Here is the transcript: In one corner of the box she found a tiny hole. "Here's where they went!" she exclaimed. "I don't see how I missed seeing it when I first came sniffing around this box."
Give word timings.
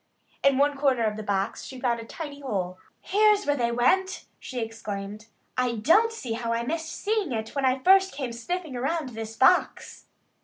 In 0.43 0.57
one 0.57 0.77
corner 0.77 1.03
of 1.03 1.15
the 1.15 1.21
box 1.21 1.63
she 1.63 1.79
found 1.79 1.99
a 1.99 2.05
tiny 2.05 2.39
hole. 2.39 2.79
"Here's 3.01 3.45
where 3.45 3.55
they 3.55 3.71
went!" 3.71 4.25
she 4.39 4.59
exclaimed. 4.59 5.27
"I 5.55 5.75
don't 5.75 6.11
see 6.11 6.33
how 6.33 6.51
I 6.53 6.63
missed 6.63 6.89
seeing 6.91 7.31
it 7.31 7.53
when 7.53 7.65
I 7.65 7.77
first 7.83 8.11
came 8.11 8.33
sniffing 8.33 8.75
around 8.75 9.09
this 9.09 9.35
box." 9.37 10.07